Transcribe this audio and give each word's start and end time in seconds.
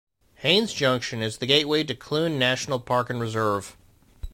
Haines 0.37 0.73
Junction 0.73 1.21
is 1.21 1.37
the 1.37 1.45
gateway 1.45 1.83
to 1.83 1.93
Kluane 1.93 2.39
National 2.39 2.79
Park 2.79 3.11
and 3.11 3.21
Reserve. 3.21 3.77